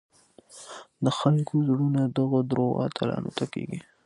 [1.03, 3.79] د خلکو زړونه دغو دروغو اتلانو ته کېږي.